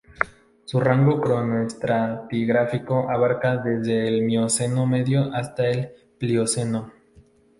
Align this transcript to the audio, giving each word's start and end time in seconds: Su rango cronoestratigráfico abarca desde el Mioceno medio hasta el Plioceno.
Su 0.65 0.79
rango 0.79 1.21
cronoestratigráfico 1.21 3.07
abarca 3.07 3.57
desde 3.57 4.07
el 4.07 4.23
Mioceno 4.23 4.87
medio 4.87 5.31
hasta 5.31 5.67
el 5.67 5.91
Plioceno. 6.17 6.91